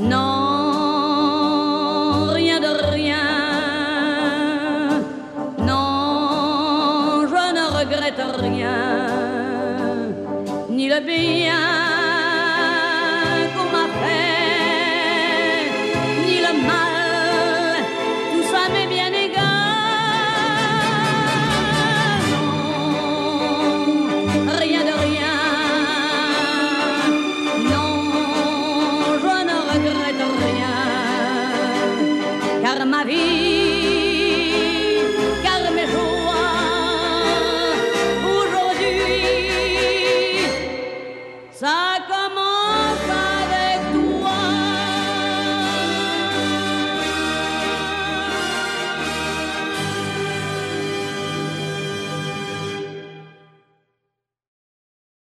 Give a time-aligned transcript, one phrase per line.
[0.00, 0.68] Non,
[2.32, 3.16] rien de rien.
[5.58, 8.78] Non, je ne regrette rien.
[10.70, 11.77] Ni le bien.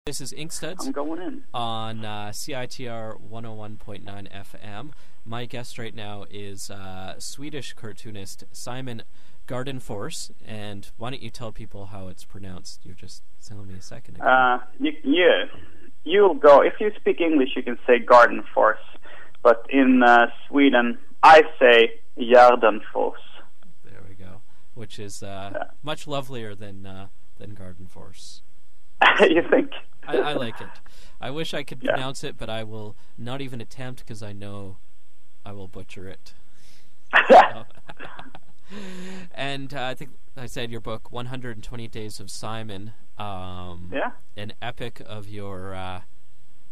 [0.08, 1.44] This is Inkstuds I'm going in.
[1.54, 4.92] on uh, CITR 101.9 FM.
[5.26, 9.04] My guest right now is uh, Swedish cartoonist Simon
[9.50, 10.32] Gardenfors.
[10.46, 12.86] And why don't you tell people how it's pronounced?
[12.86, 14.24] You just telling me a second ago.
[14.26, 15.44] Uh, you, yeah,
[16.06, 16.62] you'll go.
[16.62, 18.80] If you speak English, you can say garden force.
[19.44, 23.12] But in uh, Sweden, I say Jardenfors.
[23.84, 24.40] there we go.
[24.74, 25.64] Which is uh, Yeah.
[25.84, 27.08] much lovelier than uh,
[27.38, 28.40] than Gardenfors.
[29.22, 29.72] you think?
[30.08, 30.68] I, I like it.
[31.20, 31.92] I wish I could Yeah.
[31.92, 34.78] pronounce it, but I will not even attempt because I know
[35.46, 36.34] I will butcher it.
[39.34, 42.94] and uh, I think I said your book, 120 Days of Simon.
[43.18, 44.12] Um, Yeah.
[44.36, 46.02] An epic of your uh,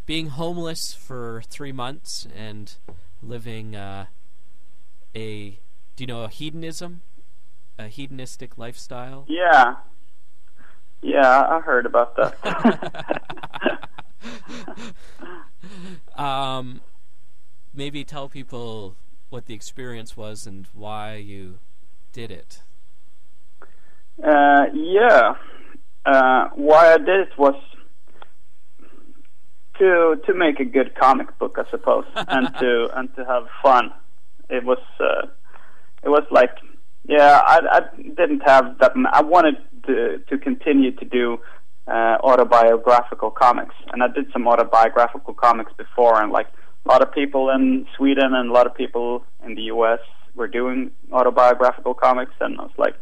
[0.05, 2.75] being homeless for three months and
[3.23, 4.05] living uh,
[5.15, 5.59] a,
[5.95, 7.01] do you know, a hedonism?
[7.79, 9.25] A hedonistic lifestyle?
[9.27, 9.75] Yeah.
[11.01, 13.89] Yeah, I heard about that.
[16.15, 16.81] um,
[17.73, 18.95] maybe tell people
[19.29, 21.59] what the experience was and why you
[22.13, 22.61] did it.
[24.23, 25.35] Uh, yeah.
[26.05, 27.55] Uh, why I did it was
[29.79, 33.91] to to make a good comic book, I suppose, and to and to have fun.
[34.49, 35.27] It was uh,
[36.03, 36.51] it was like
[37.07, 38.93] yeah, I, I didn't have that.
[39.11, 39.55] I wanted
[39.87, 41.37] to to continue to do
[41.87, 46.47] uh, autobiographical comics, and I did some autobiographical comics before, and like
[46.85, 49.99] a lot of people in Sweden and a lot of people in the U.S.
[50.35, 52.95] were doing autobiographical comics, and I was like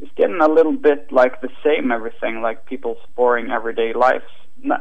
[0.00, 4.24] it's getting a little bit like the same everything, like people's boring everyday lives.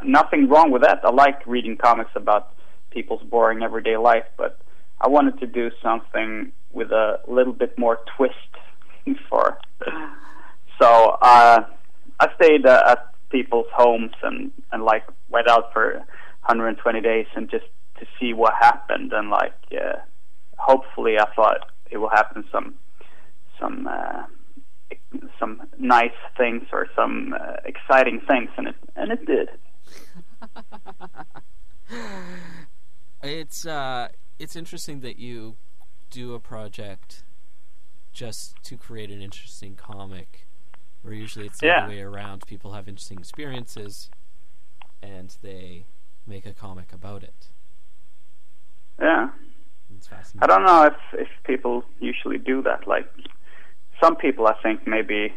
[0.04, 1.00] Nothing wrong with that.
[1.04, 2.54] I like reading comics about
[2.92, 4.60] people's boring everyday life, but
[5.02, 8.34] I wanted to do something with a little bit more twist
[9.30, 9.58] for.
[10.80, 11.66] So uh,
[12.20, 17.50] I stayed uh, at people's homes and and like went out for 120 days and
[17.50, 17.66] just
[18.00, 19.98] to see what happened and like uh,
[20.58, 22.76] hopefully I thought it will happen some
[23.60, 23.88] some.
[23.88, 24.24] Uh,
[25.40, 29.50] some nice things or some uh, exciting things, and it and it did.
[33.22, 35.58] It's uh, it's interesting that you
[36.10, 37.24] do a project
[38.14, 40.48] just to create an interesting comic,
[41.02, 41.84] where usually it's the Yeah.
[41.86, 42.46] other way around.
[42.48, 44.10] People have interesting experiences,
[45.02, 45.86] and they
[46.28, 47.48] make a comic about it.
[49.00, 49.30] Yeah,
[49.96, 50.44] It's fascinating.
[50.44, 52.88] I don't know if if people usually do that.
[52.88, 53.08] Like
[54.02, 55.34] some people, I think maybe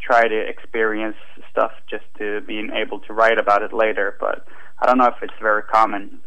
[0.00, 1.16] try to experience
[1.50, 4.16] stuff just to being able to write about it later.
[4.20, 4.46] But
[4.80, 6.20] I don't know if it's very common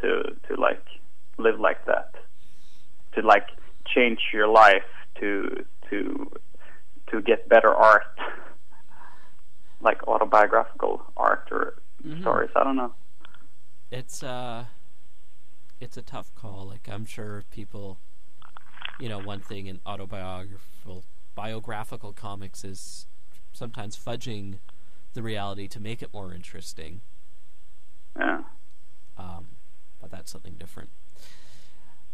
[0.00, 0.82] to to like
[1.36, 2.14] live like that,
[3.14, 3.46] to like
[3.86, 6.30] change your life to to
[7.10, 8.04] to get better art,
[9.80, 11.74] like autobiographical art or
[12.04, 12.20] Mhm.
[12.20, 12.50] stories.
[12.56, 12.94] I don't know.
[13.90, 14.66] it's uh
[15.80, 17.98] it's a tough call like i'm sure people
[19.00, 23.06] you know one thing in autobiographical biographical comics is
[23.54, 24.58] sometimes fudging
[25.14, 27.00] the reality to make it more interesting
[28.14, 28.42] Yeah.
[29.16, 29.46] um,
[30.00, 30.90] but that's something different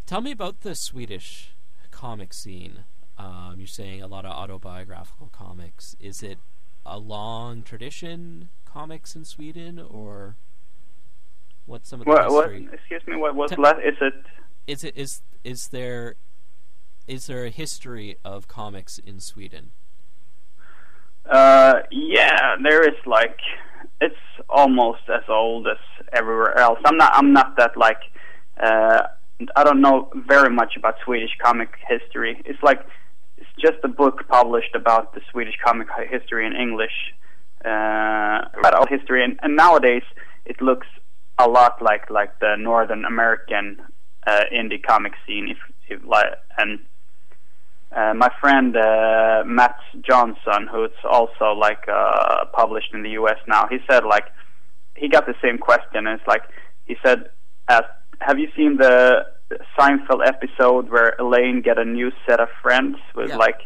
[0.06, 1.54] tell me about the swedish
[1.90, 2.84] comic scene
[3.18, 6.38] um, you're saying a lot of autobiographical comics is it
[6.86, 10.36] a long tradition comics in sweden or
[11.66, 12.50] what's some of the What, what?
[12.50, 13.16] history Excuse me.
[13.16, 13.80] What was Te- left?
[13.80, 14.14] Is it?
[14.66, 16.16] is it is is there
[17.06, 19.72] is there a history of comics in Sweden?
[21.28, 23.38] Uh, yeah, there is like
[24.00, 24.14] it's
[24.48, 25.76] almost as old as
[26.12, 26.78] everywhere else.
[26.84, 27.12] I'm not.
[27.14, 28.00] I'm not that like.
[28.62, 29.02] Uh,
[29.56, 32.40] I don't know very much about Swedish comic history.
[32.44, 32.80] It's like
[33.36, 37.14] it's just a book published about the Swedish comic history in English.
[37.64, 40.02] Uh, about all history, and, and nowadays
[40.44, 40.86] it looks
[41.38, 43.80] a lot like like the Northern American
[44.26, 45.48] uh, indie comic scene.
[45.48, 46.26] If, if like
[46.58, 46.80] and
[47.90, 53.38] uh, my friend uh, Mats Jonsson, who's also like uh, published in the U.S.
[53.48, 54.26] now, he said like
[54.96, 56.06] he got the same question.
[56.06, 56.42] And it's like
[56.84, 57.30] he said,
[57.68, 59.24] "Have you seen the
[59.78, 63.36] Seinfeld episode where Elaine get a new set of friends with Yeah.
[63.36, 63.60] like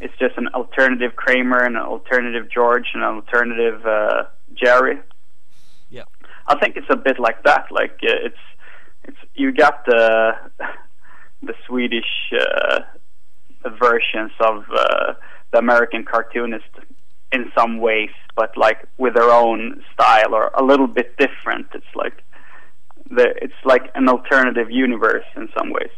[0.00, 4.24] it's just an alternative Kramer and an alternative George and an alternative uh,
[4.54, 4.98] Jerry?"
[5.90, 6.04] Yeah.
[6.46, 7.66] I think it's a bit like that.
[7.70, 8.44] Like uh, it's
[9.04, 10.32] it's you got the
[11.42, 12.80] the Swedish uh,
[13.78, 15.14] versions of uh,
[15.52, 16.64] the American cartoonist
[17.32, 21.66] in some ways, but like with their own style or a little bit different.
[21.74, 22.22] It's like
[23.14, 25.90] the it's like an alternative universe in some ways.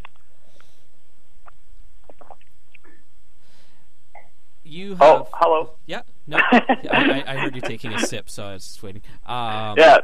[4.67, 5.71] You have Oh, hello.
[5.87, 9.03] yeah no I, I, heard you taking a sip, so I was just waiting.
[9.27, 9.99] Um, Yeah,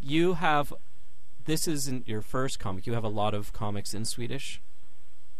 [0.00, 0.72] you have
[1.46, 2.86] this isn't your first comic.
[2.86, 4.62] You have a lot of comics in Swedish.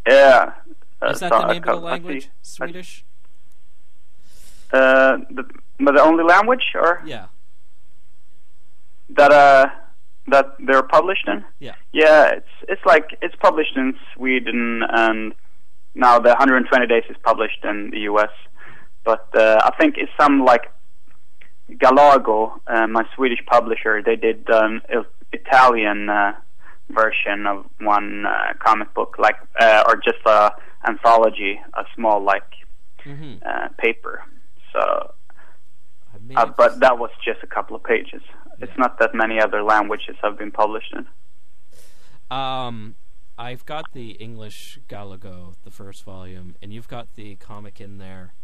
[0.07, 0.55] yeah.
[1.01, 2.31] Uh, Is that so the name of the language?
[2.43, 3.05] Swedish.
[4.73, 5.45] Uh, the,
[5.79, 7.27] but the only language, or Yeah.
[9.11, 9.67] that uh
[10.29, 11.45] that they're published in?
[11.59, 11.75] Yeah.
[11.93, 15.35] Yeah, it's it's like it's published in Sweden and
[15.95, 18.31] now the 120 days is published in the US.
[19.05, 20.73] But uh, I think it's some like
[21.71, 26.33] Galago, uh, my Swedish publisher, they did an um, Italian uh,
[26.91, 30.53] version of one uh, comic book, like uh, or just a
[30.87, 32.43] anthology, a small like
[33.03, 34.23] hmm uh, paper.
[34.73, 35.13] So
[36.37, 38.23] uh, but that was just a couple of pages.
[38.61, 41.07] It's not that many other languages have been published in.
[42.37, 42.95] Um,
[43.37, 48.35] I've got the English Galago, the first volume, and you've got the comic in there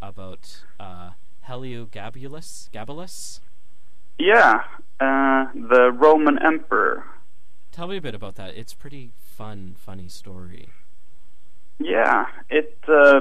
[0.00, 1.10] about uh,
[1.46, 2.70] Heliogabalus.
[2.72, 3.40] Gabulus.
[4.18, 4.62] Yeah,
[5.00, 7.04] uh, the Roman emperor.
[7.70, 8.56] Tell me a bit about that.
[8.56, 10.68] It's pretty fun, funny story.
[11.78, 13.20] Yeah, it uh,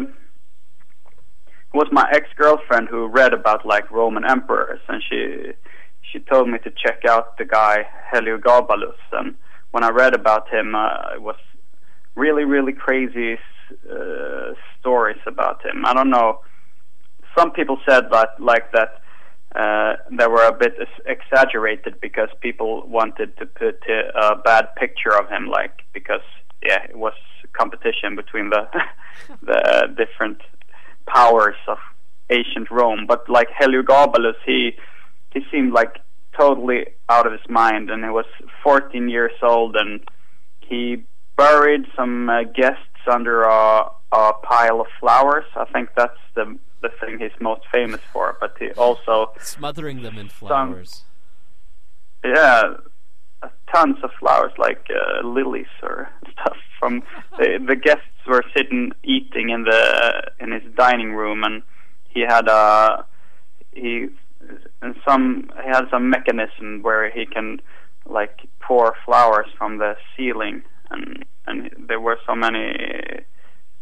[1.77, 5.51] was my ex girlfriend who read about like Roman emperors, and she
[6.09, 9.01] she told me to check out the guy Heliogabalus.
[9.11, 9.35] And
[9.71, 11.39] when I read about him, uh, it was
[12.15, 13.37] really really crazy
[13.91, 15.85] uh, stories about him.
[15.85, 16.39] I don't know.
[17.37, 18.91] Some people said that like that
[19.55, 24.65] uh, they were a bit ex- exaggerated because people wanted to put uh, a bad
[24.75, 26.25] picture of him, like because
[26.63, 27.13] yeah, it was
[27.53, 28.63] competition between the
[29.43, 30.41] the different
[31.07, 31.77] powers of
[32.29, 33.05] ancient Rome.
[33.07, 34.75] But like Heliogabalus, he
[35.33, 35.97] he seemed like
[36.37, 38.25] totally out of his mind, and he was
[38.63, 40.01] 14 years old, and
[40.59, 41.03] he
[41.35, 45.45] buried some uh, guests under a, a pile of flowers.
[45.55, 48.37] I think that's the the thing he's most famous for.
[48.39, 51.03] But he also Smothering them in flowers.
[52.23, 52.73] yeah,
[53.77, 56.57] tons of flowers like uh, lilies or stuff.
[56.79, 57.03] From
[57.37, 61.63] the, the guests were sitting eating in the in his dining room, and
[62.09, 63.05] he had a
[63.71, 64.07] he
[64.81, 67.59] and some he had some mechanism where he can
[68.05, 72.73] like pour flowers from the ceiling, and and there were so many.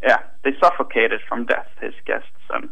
[0.04, 2.70] Yeah, they suffocated from death his guests, and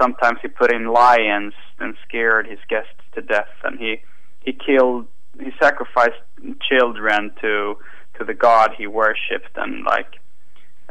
[0.00, 3.96] sometimes he put in lions and scared his guests to death, and he
[4.40, 5.06] he killed
[5.40, 6.20] he sacrificed
[6.68, 7.76] children to
[8.18, 10.18] to the god he worshipped and like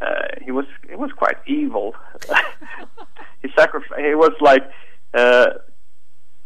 [0.01, 1.95] uh, he was he was quite evil.
[3.43, 4.63] He sacrificed he was like
[5.13, 5.49] uh,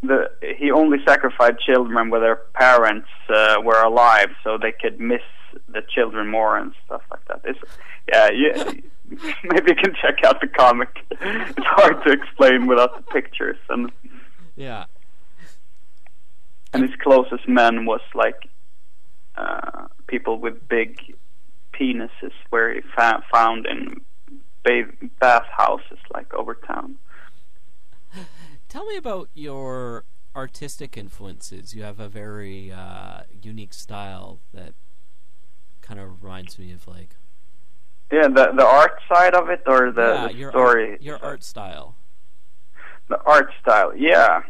[0.03, 5.21] the he only sacrificed children where their parents uh, were alive so they could miss
[5.69, 7.41] the children more and stuff like that.
[7.45, 7.59] It's
[8.11, 8.63] yeah yeah
[9.43, 10.89] maybe you can check out the comic.
[11.21, 13.89] It's hard to explain without the pictures and
[14.57, 14.85] Yeah.
[16.73, 18.47] And his closest men was like
[19.35, 21.15] uh, people with big
[21.73, 24.01] penises, where he fa- found in
[24.63, 26.95] ba- bath houses like over town.
[28.69, 30.03] Tell me about your
[30.35, 31.73] artistic influences.
[31.75, 34.73] You have a very uh, unique style that
[35.81, 37.15] kind of reminds me of like
[38.11, 40.91] Yeah, the the art side of it, or the, yeah, the your story.
[40.91, 41.95] art, your art style.
[43.09, 43.93] the art style.
[43.95, 44.41] Yeah,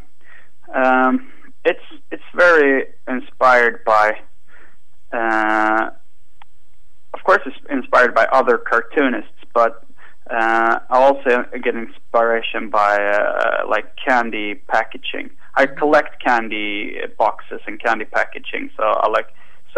[0.73, 1.31] um,
[1.65, 4.17] it's it's very inspired by.
[5.13, 5.89] Uh,
[7.13, 9.85] of course, it's inspired by other cartoonists, but
[10.29, 15.29] uh, I also get inspiration by uh, like candy packaging.
[15.55, 19.27] I collect candy boxes and candy packaging, so I like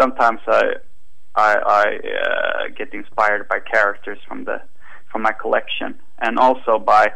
[0.00, 0.74] sometimes I
[1.34, 1.84] I, I
[2.22, 4.62] uh, get inspired by characters from the
[5.10, 7.08] from my collection, and also by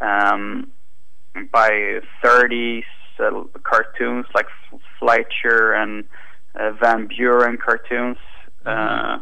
[0.00, 0.70] um,
[1.52, 2.84] by 30s
[3.18, 4.46] uh, cartoons like
[4.98, 6.04] Fleischer and
[6.58, 8.18] uh, Van Buren cartoons,
[8.64, 9.18] uh,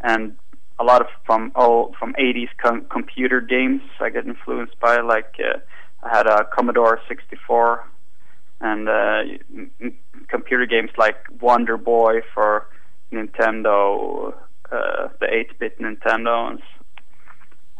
[0.00, 0.34] and
[0.78, 3.82] a lot of from oh from 80s com- computer games.
[4.00, 5.58] I get influenced by like uh,
[6.02, 7.84] I had a Commodore 64
[8.60, 9.22] and uh,
[9.54, 9.94] m- m-
[10.28, 12.66] computer games like Wonder Boy for
[13.12, 14.32] Nintendo,
[14.72, 16.60] uh, the 8-bit Nintendo, and,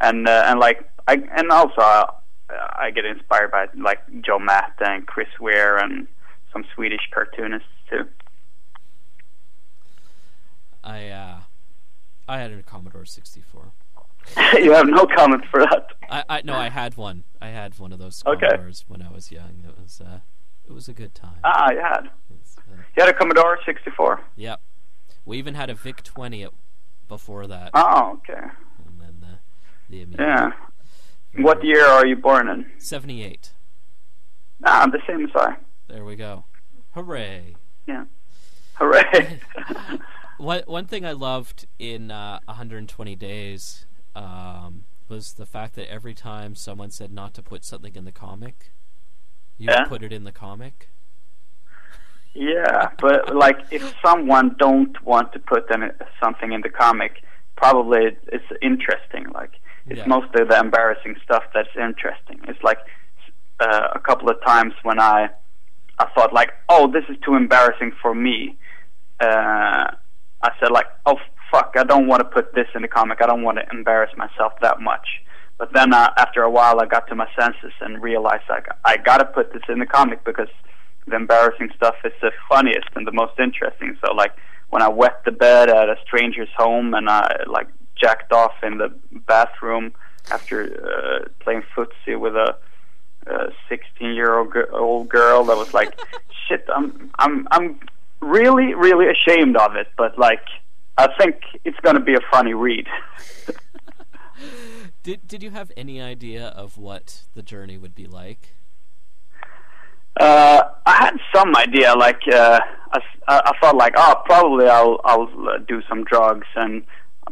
[0.00, 2.06] and uh, and like I and also uh,
[2.50, 6.07] I get inspired by like Joe Matt and Chris Ware and
[6.53, 8.05] some Swedish cartoonists too.
[10.85, 11.41] I uh,
[12.29, 13.73] I had a Commodore 64.
[14.55, 15.88] you have no comment for that.
[16.11, 17.25] I, I no, I had one.
[17.41, 18.47] I had one of those Okay.
[18.49, 19.65] Commodores when I was young.
[19.67, 20.21] It was uh,
[20.67, 21.38] it was a good time.
[21.45, 22.07] Ah, you had.
[22.09, 24.21] Uh, You had a Commodore 64.
[24.37, 24.61] yep.
[25.25, 26.50] We even had a VIC 20 at,
[27.09, 28.47] before that, Oh, okay.
[28.87, 29.38] and then the
[29.91, 30.23] the Amiga.
[30.23, 30.53] Yeah.
[31.38, 32.66] What year are you born in?
[32.78, 33.52] 78.
[34.64, 35.57] Ah, the same as I.
[35.88, 36.45] There we go.
[36.93, 37.57] Hooray!
[37.87, 38.05] Yeah.
[38.75, 39.40] Hooray.
[40.38, 46.12] One one thing I loved in uh, 120 Days um, was the fact that every
[46.12, 48.73] time someone said not to put something in the comic,
[49.57, 49.85] you Yeah.
[49.85, 50.90] put it in the comic.
[52.35, 55.71] yeah, but like if someone don't want to put
[56.23, 57.23] something in the comic,
[57.57, 59.26] probably it's interesting.
[59.33, 59.52] Like
[59.88, 60.07] it's Yeah.
[60.07, 62.40] mostly the embarrassing stuff that's interesting.
[62.49, 62.78] It's like
[63.61, 65.28] uh, a couple of times when I
[65.99, 68.57] I thought like, oh, this is too embarrassing for me.
[69.21, 69.87] Uh,
[70.43, 71.19] I said like, oh
[71.50, 73.19] fuck, I don't want to put this in the comic.
[73.23, 75.07] I don't want to embarrass myself that much.
[75.59, 78.99] But then uh, after a while, I got to my senses and realized like I
[78.99, 80.49] got to put this in the comic because
[81.07, 83.97] the embarrassing stuff is the funniest and the most interesting.
[84.05, 84.33] So like
[84.69, 87.69] when I wet the bed at a stranger's home and I like
[88.00, 88.93] jacked off in the
[89.26, 89.93] bathroom
[90.31, 92.57] after uh, playing footsie with a
[93.68, 95.99] 16 year old old girl that was like
[96.49, 97.79] shit i'm i'm i'm
[98.20, 100.42] really, really ashamed of it, but like
[100.99, 102.87] I think it's going to be a funny read.
[105.03, 108.55] Did did you have any idea of what the journey would be like?
[110.18, 112.59] Uh, I had some idea, like uh,
[112.92, 116.83] I, I thought, like, oh, probably I'll I'll uh, do some drugs, and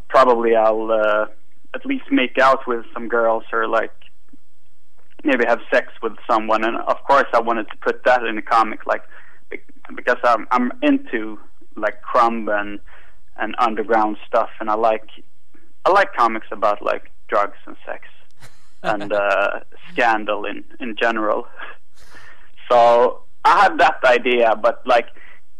[0.09, 1.27] probably I'll uh,
[1.75, 3.93] at least make out with some girls, or like
[5.23, 6.65] maybe have sex with someone.
[6.65, 9.03] And of course, I wanted to put that in a comic, like
[9.95, 11.39] because I'm I'm into
[11.77, 12.79] like crumb and
[13.37, 15.09] and underground stuff, and I like
[15.85, 18.05] I like comics about like drugs and sex
[18.83, 19.61] and uh,
[19.93, 21.47] scandal in in general.
[22.71, 25.09] So I had that idea, but like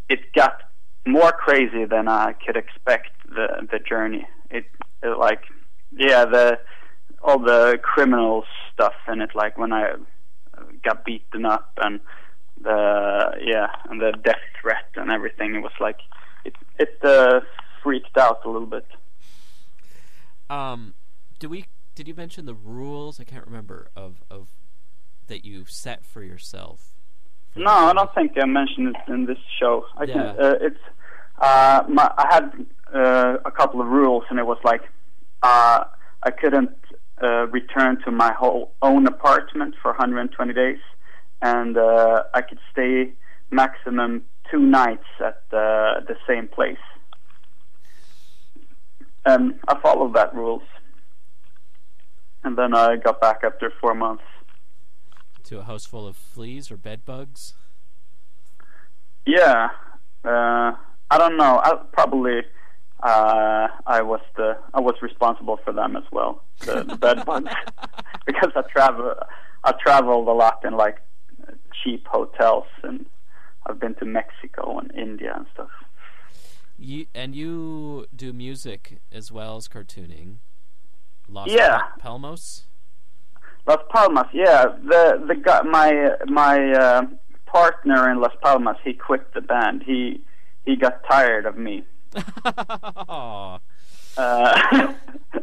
[0.09, 0.57] it got
[1.05, 3.11] more crazy than I could expect.
[3.27, 4.65] The the journey, it,
[5.03, 5.41] it like
[5.91, 6.59] yeah the
[7.21, 9.95] all the criminal stuff in it, like when I
[10.83, 11.99] got beaten up and
[12.61, 15.55] the yeah and the death threat and everything.
[15.55, 15.97] It was like
[16.45, 17.41] it it uh,
[17.83, 18.85] freaked out a little bit.
[20.49, 20.93] Um,
[21.39, 23.19] did we did you mention the rules?
[23.19, 24.49] I can't remember of of
[25.27, 26.93] that you set for yourself.
[27.53, 29.85] for No, I don't think I mentioned it in this show.
[29.97, 30.31] I can, Yeah.
[30.33, 30.79] uh, it's
[31.39, 34.81] uh, my, I had uh, a couple of rules, and it was like
[35.43, 35.83] uh,
[36.23, 36.75] I couldn't
[37.21, 40.79] uh, return to my whole own apartment for 120 days,
[41.41, 43.13] and uh, I could stay
[43.51, 46.77] maximum two nights at uh, the same place.
[49.25, 50.63] And I followed that rules,
[52.43, 54.23] and then I got back after four months.
[55.45, 57.53] to a house full of fleas or bed bugs.
[59.25, 59.69] Yeah,
[60.23, 60.73] uh,
[61.09, 61.59] I don't know.
[61.63, 62.41] I probably
[63.03, 67.51] uh, I was the I was responsible for them as well, the, the bed bugs,
[68.25, 69.13] because I travel
[69.63, 71.01] I traveled a lot in like
[71.83, 73.05] cheap hotels, and
[73.65, 75.69] I've been to Mexico and India and stuff.
[76.77, 80.37] You and you do music as well as cartooning.
[81.27, 81.79] Los Yeah.
[81.99, 82.63] Pal- Palmos.
[83.67, 84.65] Las Palmas, yeah.
[84.83, 87.01] The the guy, my my uh,
[87.45, 89.83] partner in Las Palmas, he quit the band.
[89.85, 90.23] He
[90.65, 91.83] he got tired of me.
[94.17, 94.93] Uh,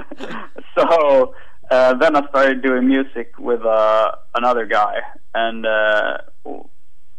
[0.77, 1.35] so
[1.71, 5.01] uh, then I started doing music with uh, another guy,
[5.35, 6.19] and uh,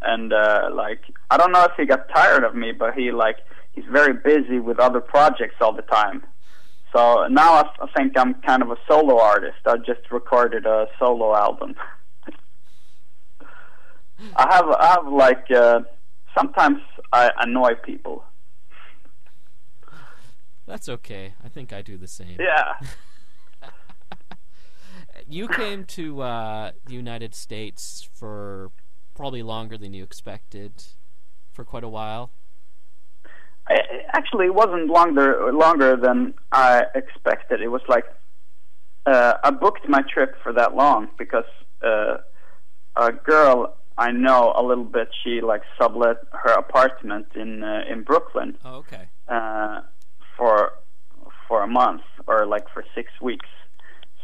[0.02, 3.38] and uh, like I don't know if he got tired of me, but he like
[3.74, 6.24] he's very busy with other projects all the time.
[6.96, 9.58] So now I, I think I'm kind of a solo artist.
[9.66, 11.76] I just recorded a solo album.
[14.36, 15.82] I have I have like uh,
[16.36, 16.80] sometimes
[17.12, 18.24] I annoy people.
[20.66, 21.34] That's okay.
[21.44, 22.38] I think I do the same.
[22.40, 22.74] Yeah.
[25.28, 28.72] You came to uh, the United States for
[29.16, 30.84] probably longer than you expected,
[31.52, 32.32] for quite a while.
[33.68, 33.76] I,
[34.14, 37.62] actually, it wasn't longer longer than I expected.
[37.62, 38.06] It was like
[39.06, 41.46] uh, I booked my trip for that long because
[41.82, 42.18] uh,
[42.96, 45.10] a girl I know a little bit.
[45.24, 49.10] She like sublet her apartment in uh, in Brooklyn Oh, okay.
[49.28, 49.82] uh,
[50.38, 50.74] for
[51.48, 53.50] for a month or like for six weeks.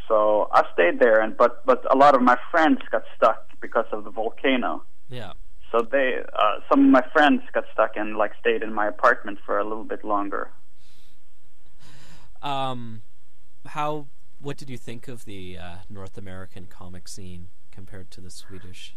[0.07, 3.85] So I stayed there, and but but a lot of my friends got stuck because
[3.91, 4.83] of the volcano.
[5.09, 5.33] Yeah.
[5.71, 9.37] So they, uh, some of my friends got stuck and like stayed in my apartment
[9.45, 10.49] for a little bit longer.
[12.41, 13.03] Um,
[13.67, 14.07] how?
[14.41, 18.95] What did you think of the uh, North American comic scene compared to the Swedish?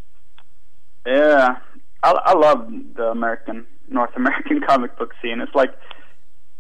[1.05, 1.57] Yeah,
[2.03, 5.41] I, I love the American, North American comic book scene.
[5.41, 5.75] It's like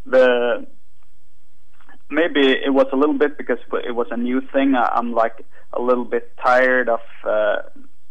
[0.06, 0.66] the
[2.10, 4.74] maybe it was a little bit because it was a new thing.
[4.74, 7.00] I, I'm like a little bit tired of.
[7.26, 7.56] Uh,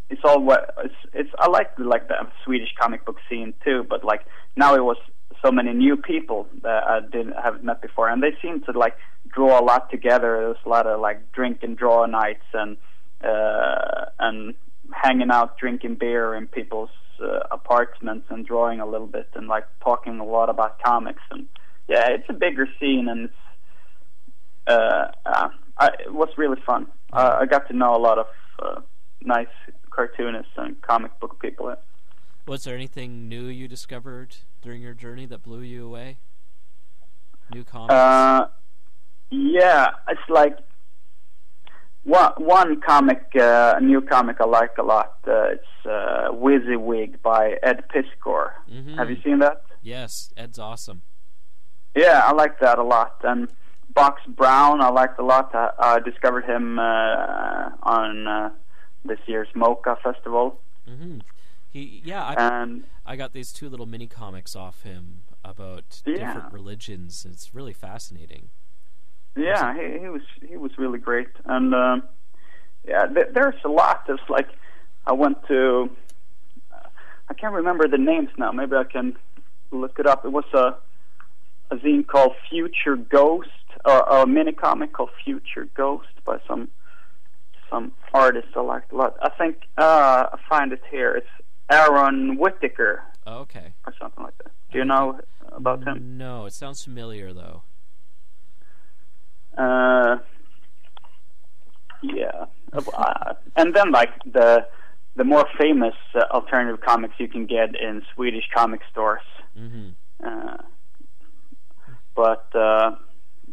[0.10, 0.96] it's all what it's.
[1.14, 4.22] It's I like like the Swedish comic book scene too, but like
[4.56, 4.98] now it was
[5.44, 8.96] so many new people that I didn't have met before, and they seem to like
[9.34, 10.38] draw a lot together.
[10.38, 12.78] There was a lot of like drink and draw nights and
[13.24, 14.56] uh, and
[14.92, 16.90] hanging out, drinking beer in people's
[17.24, 21.48] uh, apartments and drawing a little bit and like talking a lot about comics and
[21.88, 23.34] yeah, it's a bigger scene and it's
[24.68, 26.88] uh, uh, I, it was really fun.
[27.12, 28.28] Uh, I got to know a lot of
[28.62, 28.82] uh,
[29.22, 29.48] nice
[29.90, 31.76] cartoonists and comic book people.
[32.48, 36.20] Was there anything new you discovered during your journey that blew you away?
[37.54, 37.94] New comics.
[37.94, 38.48] Uh,
[39.30, 40.58] yeah, it's like
[42.04, 45.18] one one comic, uh, a new comic I like a lot.
[45.28, 48.52] Uh, it's uh, WYSIWYG by Ed Piskor.
[48.72, 48.98] Mhm.
[48.98, 49.64] Have you seen that?
[49.82, 51.02] Yes, Ed's awesome.
[51.96, 53.18] Yeah, I like that a lot.
[53.24, 53.50] And
[53.94, 55.54] Box Brown, I liked a lot.
[55.54, 58.50] I, I discovered him uh, on uh,
[59.04, 60.60] this year's MoCCA Festival.
[60.88, 61.20] hmm
[61.70, 66.34] He yeah, I, and I got these two little mini comics off him about Yeah.
[66.34, 67.26] different religions.
[67.30, 68.50] It's really fascinating.
[69.36, 72.04] yeah, he, he was he was really great, and um,
[72.88, 74.06] yeah, th- there's a lot.
[74.08, 74.48] There's like
[75.08, 75.90] I went to
[77.30, 78.52] I can't remember the names now.
[78.52, 79.16] Maybe I can
[79.72, 80.26] look it up.
[80.26, 80.76] It was a
[81.72, 83.50] a zine called Future Ghost,
[83.86, 86.70] or, or a mini comic called Future Ghost by some
[87.70, 89.16] some artist I liked a lot.
[89.22, 91.14] I think uh, I find it here.
[91.16, 91.28] It's
[91.72, 93.74] Aaron Whittaker Oh, okay.
[93.88, 94.52] or something like that.
[94.72, 95.20] Do you know
[95.52, 96.18] about him?
[96.18, 97.64] No, it sounds familiar though.
[99.58, 100.18] Uh,
[102.04, 104.66] yeah, Uh, and then like the
[105.16, 109.22] the more famous uh, alternative comics you can get in Swedish comic stores.
[109.58, 109.90] hmm
[110.24, 110.58] Uh,
[112.16, 112.96] but uh,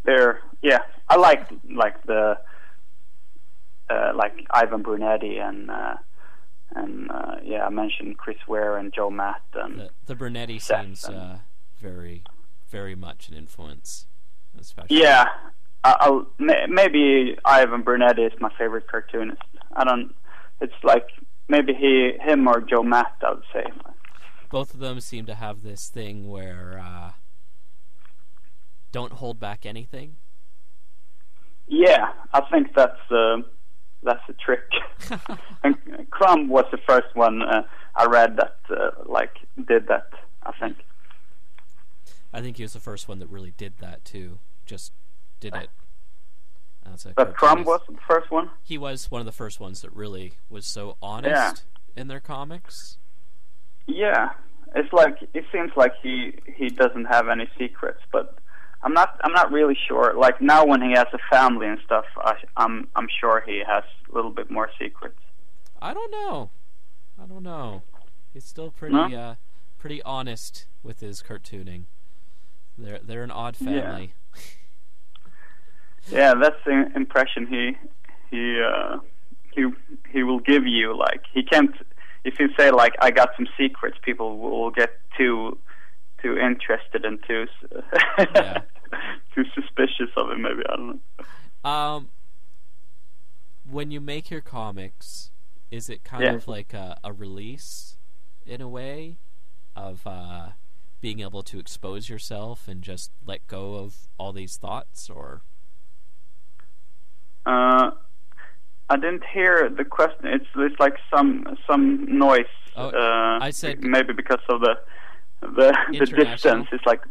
[0.04, 2.38] they're yeah, I like like the
[3.90, 5.94] uh, like Ivan Brunetti and uh,
[6.74, 10.84] and uh, yeah, I mentioned Chris Ware and Joe Matt and The, the Brunetti Seth
[10.84, 11.34] seems and- uh,
[11.78, 12.24] very,
[12.68, 14.06] very much an influence,
[14.60, 15.00] especially.
[15.00, 15.26] Yeah,
[15.84, 19.40] I'll, maybe Ivan Brunetti is my favorite cartoonist.
[19.74, 20.12] I don't.
[20.60, 21.06] It's like
[21.48, 23.14] maybe he, him or Joe Matt.
[23.22, 23.64] I would say.
[24.50, 27.12] Both of them seem to have this thing where uh,
[28.92, 30.16] don't hold back anything.
[31.66, 33.38] Yeah, I think that's uh,
[34.02, 34.70] that's a trick.
[35.64, 35.76] and
[36.10, 37.62] Crumb was the first one uh,
[37.94, 39.32] I read that uh, like
[39.66, 40.10] did that.
[40.42, 40.78] I think.
[42.32, 44.38] I think he was the first one that really did that too.
[44.66, 44.92] Just
[45.40, 45.70] did it.
[46.92, 48.50] As a But Crumb was the first one.
[48.62, 51.64] He was one of the first ones that really was so honest
[51.96, 52.98] in their comics.
[53.86, 54.30] Yeah,
[54.74, 58.38] it's like it seems like he he doesn't have any secrets, but
[58.82, 60.14] I'm not I'm not really sure.
[60.16, 63.82] Like now when he has a family and stuff, I, I'm I'm sure he has
[64.10, 65.18] a little bit more secrets.
[65.82, 66.50] I don't know.
[67.22, 67.82] I don't know.
[68.32, 69.04] He's still pretty No?
[69.12, 69.34] uh,
[69.78, 71.84] pretty honest with his cartooning.
[72.76, 73.80] They're they're an odd Yeah.
[73.82, 74.14] family.
[76.10, 77.76] Yeah, that's the impression he
[78.30, 78.98] he uh,
[79.52, 79.66] he
[80.10, 80.96] he will give you.
[80.96, 81.70] Like he can't
[82.24, 85.58] if you say like I got some secrets, people will get too
[86.22, 87.46] too interested and too
[88.34, 88.58] Yeah.
[89.34, 90.42] too suspicious of him.
[90.42, 91.00] Maybe I don't
[91.64, 91.70] know.
[91.70, 92.08] Um,
[93.70, 95.30] when you make your comics,
[95.70, 96.34] is it kind Yeah.
[96.34, 97.96] of like a, a release
[98.46, 99.18] in a way
[99.76, 100.48] of uh,
[101.00, 105.42] being able to expose yourself and just let go of all these thoughts, or
[107.46, 107.90] Uh,
[108.90, 110.26] I didn't hear the question.
[110.26, 112.46] It's it's like some some noise.
[112.76, 114.76] Oh, uh, I said- maybe because of the
[115.40, 116.68] the the distance.
[116.72, 117.02] It's like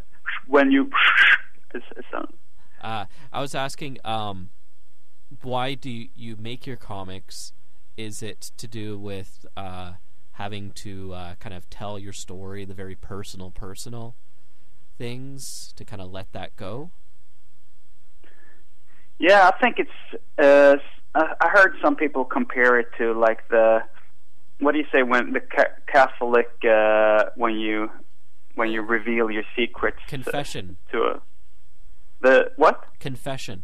[0.47, 0.89] when you.
[1.73, 2.33] It's, it's um,
[2.81, 4.49] uh, I was asking, um,
[5.41, 7.53] why do you make your comics?
[7.97, 9.93] Is it to do with uh,
[10.33, 14.15] having to uh, kind of tell your story, the very personal, personal
[14.97, 16.91] things, to kind of let that go?
[19.19, 20.21] Yeah, I think it's.
[20.37, 20.77] Uh,
[21.15, 23.81] I I heard some people compare it to like the.
[24.59, 27.89] What do you say when the ca- Catholic uh, when you
[28.57, 30.77] when you reveal your secrets Confession.
[30.91, 31.21] to a
[32.19, 32.83] the what?
[32.99, 33.63] Confession.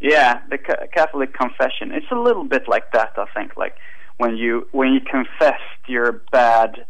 [0.00, 1.92] Yeah, the ca- Catholic confession.
[1.92, 3.56] It's a little bit like that, I think.
[3.56, 3.76] Like
[4.16, 6.86] when you when you confess your bad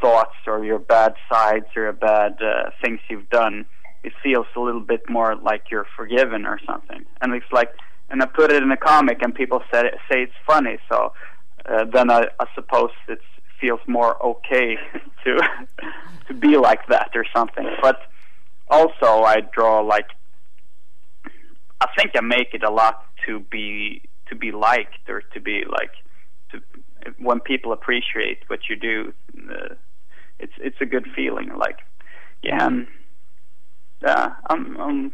[0.00, 3.66] thoughts or your bad sides or your bad uh, things you've done,
[4.04, 7.04] it feels a little bit more like you're forgiven or something.
[7.20, 7.70] And it's like,
[8.08, 10.78] and I put it in a comic, and people say say it's funny.
[10.88, 11.12] So
[11.68, 13.20] uh, then I, I suppose it
[13.60, 14.76] feels more okay
[15.24, 15.40] to
[16.28, 17.68] to be like that or something.
[17.82, 18.00] But
[18.68, 20.08] also, I draw like
[21.80, 25.64] I think I make it a lot to be to be liked or to be
[25.68, 25.92] like
[26.50, 26.60] to
[27.18, 29.14] when people appreciate what you do.
[29.50, 29.74] Uh,
[30.38, 31.50] it's it's a good feeling.
[31.56, 31.78] Like
[32.42, 32.86] yeah, and,
[34.02, 34.34] yeah.
[34.48, 35.12] I'm, I'm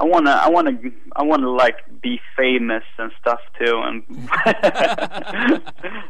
[0.00, 0.72] I wanna I wanna
[1.16, 4.02] I wanna like be famous and stuff too, and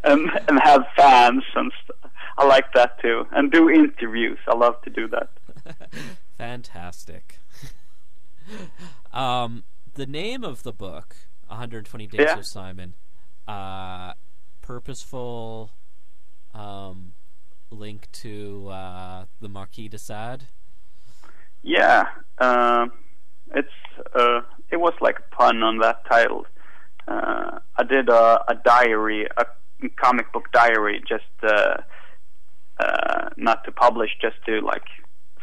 [0.05, 2.11] and and have fans and stuff.
[2.37, 4.39] I like that too, and do interviews.
[4.47, 5.31] I love to do that.
[6.39, 7.39] Fantastic.
[9.13, 11.17] um, the name of the book,
[11.49, 12.39] 120 Days Yeah.
[12.39, 12.95] of Simon,
[13.49, 14.13] uh,
[14.61, 15.71] purposeful
[16.55, 17.15] um,
[17.71, 20.45] link to uh, the Marquis de Sade.
[21.63, 22.05] Yeah,
[22.39, 22.93] um,
[23.55, 23.69] it's
[24.15, 26.47] uh, it was like a pun on that title.
[27.07, 29.47] Uh, I did a, a diary, a
[29.97, 31.79] comic book diary, just uh,
[32.79, 34.85] uh, not to publish, just to like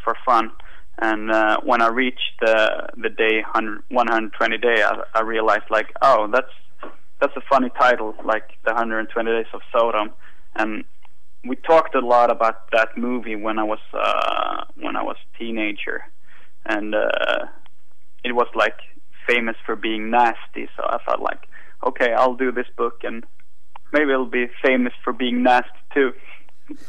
[0.02, 0.50] for fun.
[0.98, 5.92] And uh, when I reached the the day 100, 120 day, I, I realized like,
[6.02, 10.10] oh, that's that's a funny title, like the 120 days of Sodom,
[10.54, 10.84] and
[11.46, 15.38] we talked a lot about that movie when I was uh, when I was a
[15.38, 16.02] teenager,
[16.64, 16.94] and
[18.30, 18.78] it was like
[19.28, 20.68] famous for being nasty.
[20.76, 21.48] So I thought like,
[21.84, 23.24] okay, I'll do this book, and
[23.92, 26.12] maybe it'll be famous for being nasty too.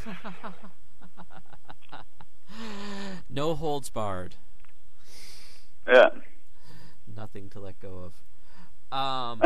[3.30, 4.36] No holds barred.
[5.86, 6.08] Yeah.
[7.06, 8.14] Nothing to let go of.
[8.90, 9.42] Um,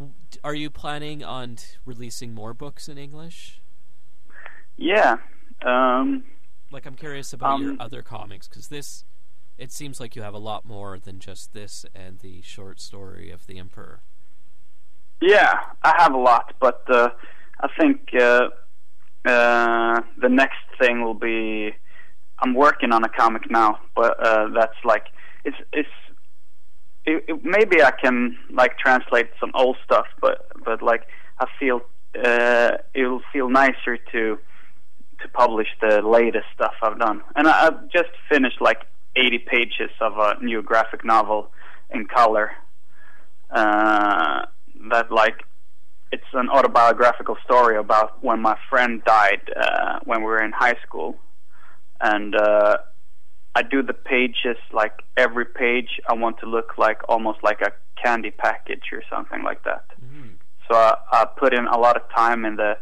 [0.44, 3.60] are you planning on releasing more books in English?
[4.76, 5.16] Yeah.
[5.62, 6.24] Um,
[6.70, 9.04] Like, I'm curious about your Um, other comics because this,
[9.56, 13.30] it seems like you have a lot more than just this and the short story
[13.30, 14.02] of the Emperor.
[15.20, 17.08] yeah, I have a lot, but uh,
[17.60, 18.48] I think uh,
[19.24, 21.74] uh, the next thing will be.
[22.40, 25.06] I'm working on a comic now, but uh, that's like
[25.44, 25.88] it's it's.
[27.04, 31.08] It, it, maybe I can like translate some old stuff, but but like
[31.40, 31.80] I feel
[32.24, 34.38] uh, it'll feel nicer to
[35.22, 37.22] to publish the latest stuff I've done.
[37.36, 38.82] And I, I've just finished like
[39.16, 41.50] 80 pages of a new graphic novel
[41.90, 42.52] in color.
[43.50, 44.44] Uh,
[44.90, 45.44] that like
[46.12, 50.76] it's an autobiographical story about when my friend died uh, when we were in high
[50.86, 51.16] school,
[52.00, 52.78] and uh,
[53.54, 57.72] I do the pages like every page I want to look like almost like a
[58.02, 59.84] candy package or something like that.
[60.02, 60.34] Mm.
[60.70, 62.78] So I, I put in a lot of time in the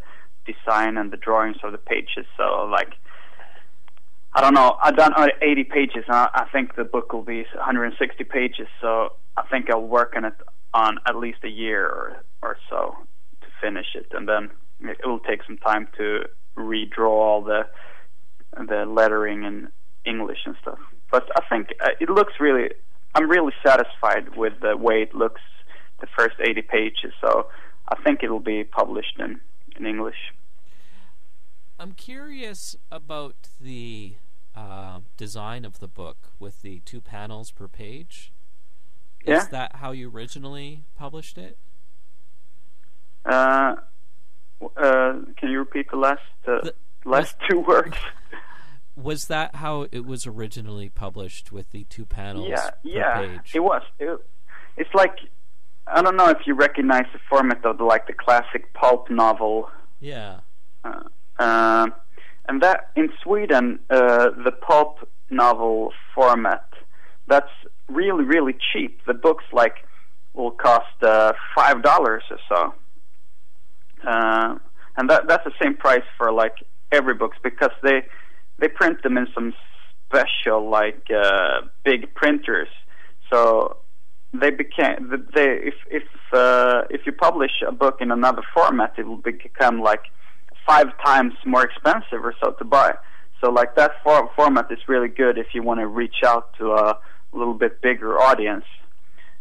[0.47, 2.27] design and the drawings of the pages.
[2.37, 2.95] So like,
[4.35, 4.77] I don't know.
[4.83, 6.05] I've done uh, 80 pages.
[6.07, 8.69] And I, I think the book will be 160 pages.
[8.81, 10.35] So I think I'll work on it
[10.75, 12.95] on at least a year or or so
[13.41, 16.25] to finish it, and then it will take some time to
[16.57, 17.63] redraw all the
[18.53, 19.69] the lettering in
[20.05, 20.79] English and stuff.
[21.11, 22.71] But I think uh, it looks really.
[23.15, 25.41] I'm really satisfied with the way it looks.
[26.01, 27.13] The first 80 pages.
[27.23, 27.47] So
[27.89, 29.41] I think it'll be published in
[29.79, 30.33] in English.
[31.79, 34.15] I'm curious about the
[34.55, 38.33] uh, design of the book with the two panels per page.
[39.25, 39.39] Yeah.
[39.43, 41.59] Is that how you originally published it?
[43.25, 43.75] Uh,
[44.77, 47.97] uh, can you repeat the last uh, The- last two words?
[48.97, 53.53] Was that how it was originally published with the two panels yeah, yeah, page?
[53.55, 53.83] it was.
[53.99, 54.19] It,
[54.79, 55.19] it's like
[55.87, 59.69] I don't know if you recognize the format of the, like the classic pulp novel,
[60.01, 60.41] yeah.
[60.85, 61.03] uh,
[61.39, 61.87] uh,
[62.49, 66.69] and that in Sweden uh, the pulp novel format
[67.27, 67.51] that's
[67.89, 69.01] really really cheap.
[69.07, 69.85] The books like
[70.35, 72.75] will cost uh, five dollars or so,
[74.09, 74.59] uh,
[74.97, 76.57] and that that's the same price for like
[76.93, 78.03] every books because they
[78.59, 79.55] they print them in some
[80.07, 82.69] special like uh, big printers.
[83.31, 83.79] So
[84.33, 89.07] they became they if if uh, if you publish a book in another format, it
[89.07, 90.03] will become like
[90.67, 92.95] five times more expensive or so to buy.
[93.41, 96.73] So like that for- format is really good if you want to reach out to
[96.73, 96.99] a
[97.33, 98.65] little bit bigger audience.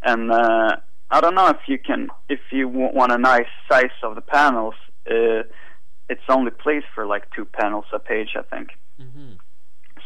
[0.03, 0.75] And uh,
[1.09, 4.21] I don't know if you can if you w- want a nice size of the
[4.21, 4.75] panels.
[5.09, 5.43] Uh,
[6.07, 8.69] it's only placed for like two panels a page, I think
[8.99, 9.33] hmm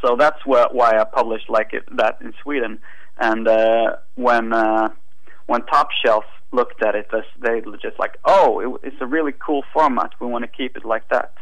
[0.02, 2.80] so that's wh- why I published like it, that in Sweden.
[3.20, 4.90] And uh, when uh,
[5.48, 7.10] when Top Shelf looked at it,
[7.42, 10.12] they were just like, "Oh, it, it's a really cool format.
[10.20, 11.34] We want to keep it like that."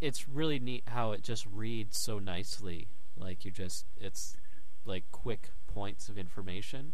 [0.00, 2.88] It's really neat how it just reads so nicely.
[3.18, 4.36] Like you just, it's
[4.84, 6.92] like quick points of information.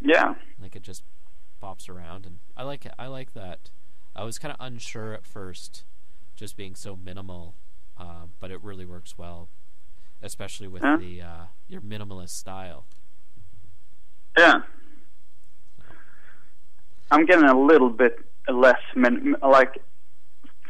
[0.00, 1.02] Yeah, Like it just
[1.62, 2.92] bops around, and I like it.
[2.98, 3.70] I like that.
[4.14, 5.84] I was kind of unsure at first,
[6.36, 7.54] just being so minimal,
[7.96, 9.48] um, but it really works well,
[10.24, 10.96] especially with Huh?
[10.98, 12.84] the uh, your minimalist style.
[14.36, 14.62] yeah.
[17.10, 19.78] I'm getting a little bit less min- like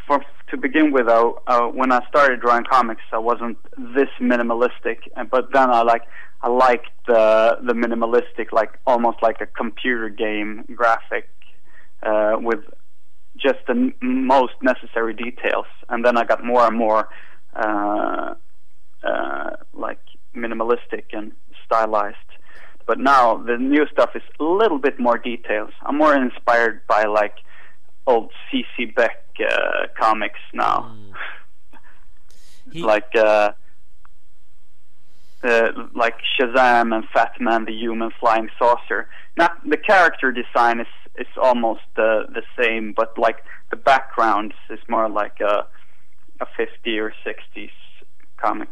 [0.07, 1.09] for to begin with.
[1.09, 3.57] Uh, uh, when I started drawing comics, I wasn't
[3.97, 6.03] this minimalistic, and- but then I like
[6.43, 11.29] I liked the the minimalistic, like almost like a computer game graphic
[12.03, 12.61] uh, with
[13.37, 17.09] just the n- most necessary details, and then I got more and more
[17.57, 18.35] uh,
[19.05, 20.01] uh, like
[20.35, 21.33] minimalistic and
[21.65, 22.17] stylized.
[22.87, 25.71] But now the new stuff is a little bit more details.
[25.83, 27.37] I'm more inspired by like
[28.07, 31.13] old CC Beck uh, comics now, Mm.
[32.73, 33.53] He, like uh,
[35.45, 39.09] uh, like Shazam and Fat Man, the Human Flying Saucer.
[39.37, 40.87] Not the character design is
[41.17, 45.67] is almost uh, the same, but like the background is more like a
[46.41, 47.71] a 50 or 60s
[48.37, 48.71] comic.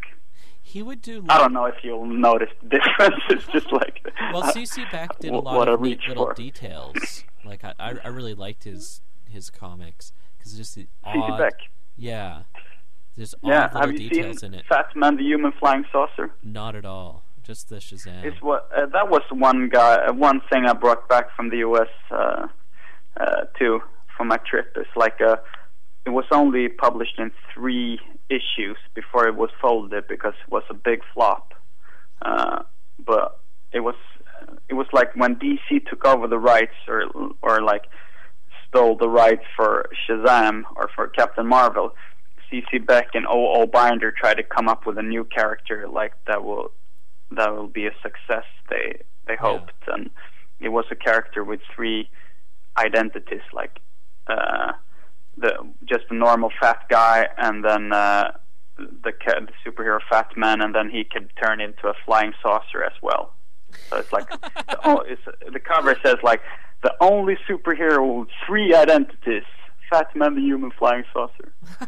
[0.65, 1.25] He would do.
[1.29, 3.47] I don't know if you'll notice differences.
[3.53, 6.35] just like Well, CC Beck did a lot of neat little for.
[6.35, 7.25] details.
[7.45, 11.55] Like I, I, I really liked his his comics because just the CC odd, Beck.
[11.97, 12.43] yeah,
[13.17, 14.67] there's Yeah, odd have you details seen in it.
[14.69, 16.31] Fat Man the Human Flying Saucer?
[16.45, 17.25] Not at all.
[17.43, 18.23] Just the Shazam.
[18.25, 21.57] It's what uh, that was one guy, uh, one thing I brought back from the
[21.59, 21.89] U.S.
[22.13, 22.47] Uh,
[23.21, 23.81] uh, too
[24.17, 24.73] from my trip.
[24.77, 25.37] It's like uh
[26.05, 30.75] it was only published in three issues before it was folded because it was a
[30.75, 31.55] big flop.
[32.23, 32.63] Uh,
[33.05, 33.41] but
[33.73, 33.95] it was
[34.69, 37.05] it was like when DC took over the rights or
[37.43, 37.85] or like
[38.69, 41.91] stole the rights for Shazam or for Captain Marvel.
[42.51, 43.67] CC Beck and O.O.
[43.67, 46.71] Binder tried to come up with a new character like that will
[47.31, 48.45] that will be a success.
[48.69, 50.11] They they hoped, and
[50.61, 52.11] it was a character with three
[52.77, 53.79] identities, like
[54.27, 54.73] uh,
[55.37, 55.53] the
[55.85, 58.33] just a normal fat guy, and then uh,
[58.77, 62.83] the, ca- the superhero Fat Man, and then he could turn into a flying saucer
[62.85, 63.33] as well.
[63.91, 66.41] So it's like the, oh, it's, the cover says like
[66.83, 69.45] the only superhero with three identities:
[69.91, 71.53] Fat Man, the human flying saucer.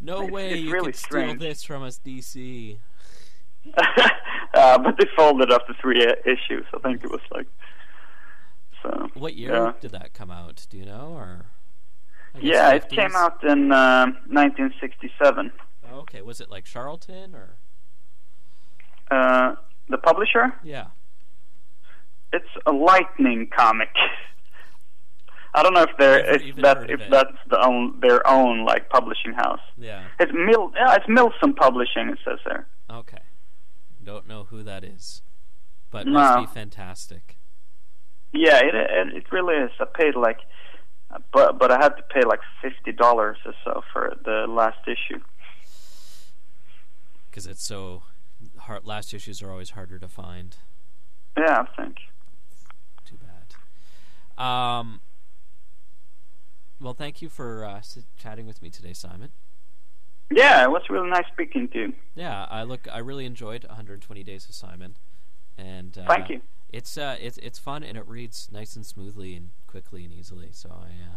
[0.00, 2.78] no it's- way it's you really could steal this from us, DC.
[4.54, 6.64] uh, but they folded after three uh, issues.
[6.72, 7.48] I think it was like
[8.90, 9.08] so.
[9.14, 9.72] What year Yeah.
[9.80, 10.66] did that come out?
[10.70, 11.12] Do you know?
[11.14, 11.46] Or
[12.38, 15.52] Yeah, it came out in uh, 1967.
[15.90, 17.56] Oh, okay, was it like Charlton or?
[19.10, 19.54] Uh,
[19.88, 20.54] the publisher?
[20.62, 20.86] Yeah.
[22.32, 23.88] It's a Lightning comic.
[25.54, 29.32] I don't know if they're if that if that's the own their own like publishing
[29.32, 29.60] house.
[29.78, 30.04] Yeah.
[30.20, 32.10] It's Mil yeah, it's Milsom Publishing.
[32.10, 32.66] It says there.
[32.90, 33.20] Okay.
[34.04, 35.22] Don't know who that is,
[35.90, 36.12] but No.
[36.12, 37.38] must be fantastic.
[38.36, 39.70] Yeah, it it, it really is.
[39.80, 40.40] I paid like,
[41.32, 45.20] but but I had to pay like fifty dollars or so for the last issue.
[47.30, 48.02] because it's so
[48.60, 48.84] hard.
[48.86, 50.56] Last issues are always harder to find.
[51.36, 51.96] Yeah, I think.
[53.04, 54.42] Too bad.
[54.42, 55.00] Um.
[56.78, 57.80] Well, thank you for uh,
[58.18, 59.30] chatting with me today, Simon.
[60.30, 61.92] Yeah, it was really nice speaking to you.
[62.14, 62.86] Yeah, I look.
[62.92, 64.96] I really enjoyed 120 Days of Simon,
[65.56, 66.40] and uh, Thank you.
[66.70, 70.48] It's uh, it's it's fun and it reads nice and smoothly and quickly and easily.
[70.52, 71.16] So I uh,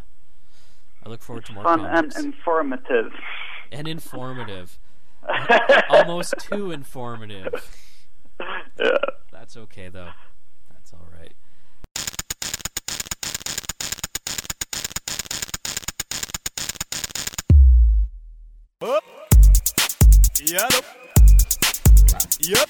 [1.05, 3.11] I look forward to more Fun and informative.
[3.71, 4.79] and informative.
[5.89, 7.77] Almost too informative.
[8.79, 8.97] yeah.
[9.31, 10.11] That's okay though.
[10.71, 11.33] That's all right.
[20.35, 20.83] Japp.
[22.39, 22.69] Japp.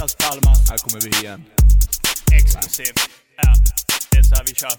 [0.00, 0.70] Las Palmas.
[0.70, 1.44] Här kommer vi igen.
[2.42, 2.92] Exklusiv.
[3.36, 3.54] Ja,
[4.10, 4.76] det är så här vi kör.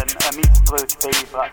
[0.00, 1.50] En, en missbruk beivras.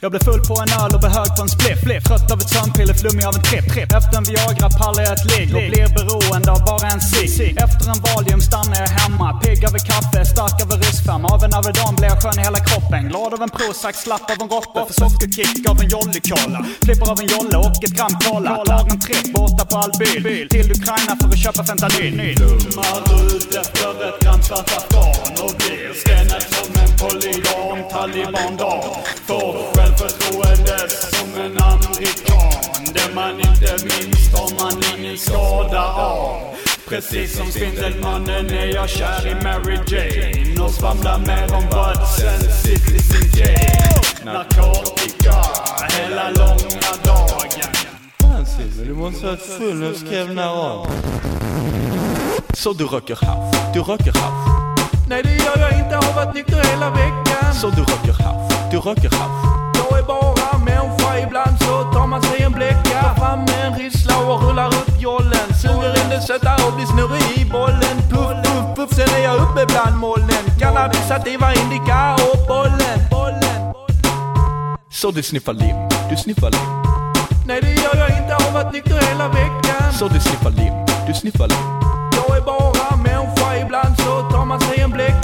[0.00, 1.80] Jag blev full på en öl och blev hög på en spliff.
[2.08, 3.66] Trött av ett sömnpiller, flummig av en tripp.
[3.74, 3.90] Tripp.
[3.98, 7.56] Efter en Viagra pallar jag ett ligg och blir beroende av bara en cigg.
[7.66, 8.90] Efter en Valium stannar jag
[9.22, 11.24] mamma, Pigg över kaffe, stark över ryssfem.
[11.24, 13.02] Av en Avedon blir jag skön i hela kroppen.
[13.08, 14.80] Glad av en Prozac, slapp av en Roppe.
[14.88, 16.60] För sockerkick av en Jolly Cola.
[16.84, 18.50] Flipper av en jolle och ett gram cola.
[18.68, 20.48] Tar en tripp borta på all bil.
[20.54, 22.14] Till Ukraina för att köpa fentanyl.
[22.42, 27.76] Dummar ut efter ett gram svart afghan och blir stenad som en polygon.
[27.92, 28.84] Taliban-dag.
[29.28, 30.78] Får självförtroende
[31.14, 32.52] som en amerikan.
[32.96, 35.84] Det man inte minns tar man ingen skada
[36.16, 36.52] av.
[36.92, 42.52] Precis som Spindelmannen är jag kär i Mary Jane och svamlar mer om butts än
[42.52, 44.34] Citizen Jane.
[44.34, 45.42] Narkotika
[45.92, 47.72] hela långa dagen.
[48.20, 50.38] Fan Silver, du måste ha varit full när du skrev.
[52.54, 54.48] Så du röker hasch, du röker hasch.
[55.08, 57.54] Nej det gör jag inte, har varit nykter hela veckan.
[57.54, 59.61] Så du röker hasch, du röker hasch.
[60.02, 63.02] Är bara människa, ibland så tar man sig en bläcka.
[63.02, 65.54] Tar fram en rissla och rullar upp jollen.
[65.62, 67.96] Suger in det söta och blir snurrig i bollen.
[68.10, 70.44] Puff, puff, puff, sen är jag uppe bland molnen.
[70.60, 72.98] Cannabis, sativa, indica och bollen.
[73.10, 73.74] bollen.
[74.90, 75.76] Så du sniffar lim,
[76.10, 76.66] du sniffar lim.
[77.46, 79.92] Nej det gör jag inte, har varit nykter hela veckan.
[79.92, 80.74] Så du sniffar lim,
[81.06, 81.58] du sniffar lim.
[82.16, 85.21] Jag är bara människa, ibland så tar man sig en bläcka.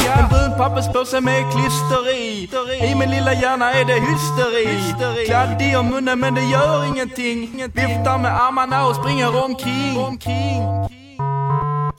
[0.58, 2.48] Papperspåse med klister i.
[2.90, 5.26] I min lilla hjärna är det hysteri.
[5.26, 7.64] Kladdig om munnen men det gör ingenting.
[7.74, 9.94] Viftar med armarna och springer omkring.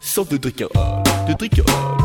[0.02, 1.98] Så du dricker öl, du dricker öl.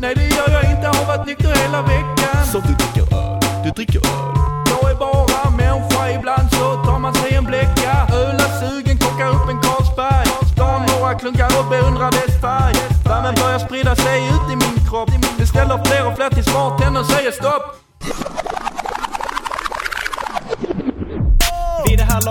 [0.00, 2.46] Nej det gör jag inte, har varit nykter hela veckan.
[2.52, 4.34] Så du dricker öl, du dricker öl.
[4.70, 7.92] Jag är bara människa, ibland så tar man sig en bläcka.
[8.12, 10.28] Ölar sugen, kockar upp en Carlsberg.
[10.56, 12.74] Tar några klunkar och beundrar dess färg.
[13.04, 14.27] Värmen börjar sprida sig
[15.84, 17.76] fler och fler tills bartendern säger stopp.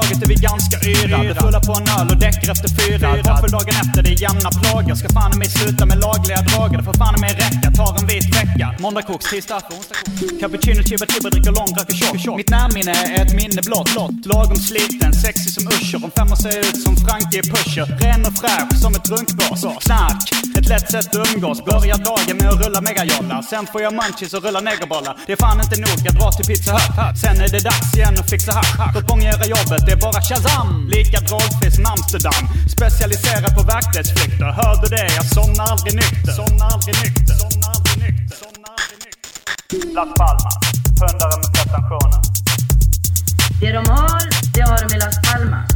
[0.07, 1.23] Laget är vi ganska yra.
[1.23, 3.07] Du fulla på en öl och däcker efter fyra.
[3.23, 4.95] Varför dagen efter det är jämna plågor.
[4.95, 6.77] Ska fan mig sluta med lagliga droger.
[6.77, 7.67] Det får fan mig räcka.
[7.79, 8.65] Tar en vit vecka.
[8.79, 10.39] Måndag koks, tisdag after, onsdag koks.
[10.41, 12.37] Cappuccino, chibba chibba, dricker lång, röker tjock.
[12.41, 13.89] Mitt närminne är ett minne blått.
[14.31, 15.99] Lagom sliten, sexig som Usher.
[16.05, 17.85] Om femma ser ut som Frankie Pusher.
[18.01, 19.61] Ren och fräsch som ett runkbås.
[19.85, 20.21] Knark,
[20.59, 21.57] ett lätt sätt att umgås.
[21.71, 23.41] Börjar dagen med att rulla megajollar.
[23.51, 25.13] Sen får jag munchies och rulla negerbollar.
[25.25, 27.17] Det är fan inte nog, jag drar till Pizza Hut.
[27.23, 28.93] Sen är det dags igen att fixa hasch.
[28.95, 30.87] Gått många göra jobbet, bara Shazam.
[30.87, 32.43] Lika drogfri som Amsterdam.
[32.75, 34.45] Specialiserad på verklighetsflykter.
[34.59, 35.07] Hör du det?
[35.19, 36.31] Jag somnar aldrig nykter.
[36.31, 37.33] Somnar aldrig nykter.
[37.43, 38.35] Somnar aldrig nykter.
[38.43, 39.93] Somnar aldrig nykter.
[39.97, 40.57] Las Palmas,
[40.99, 42.21] pundare med pretensioner.
[43.59, 44.21] Det de har,
[44.53, 45.71] det har de i Las Palmas.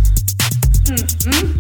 [0.90, 1.51] Mm, mm.